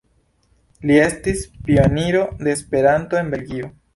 [0.91, 3.73] Li estis pioniro de Esperanto en Belgio.